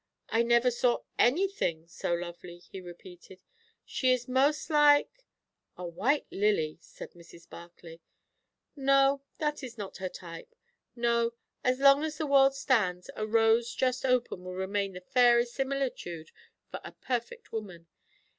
[0.29, 3.43] "I never saw anything so lovely!" he repeated.
[3.85, 5.25] "She is most like"
[5.77, 7.47] "A white lily," said Mrs.
[7.47, 8.01] Barclay.
[8.75, 10.55] "No, that is not her type.
[10.95, 11.33] No.
[11.63, 16.31] As long as the world stands, a rose just open will remain the fairest similitude
[16.71, 17.85] for a perfect woman.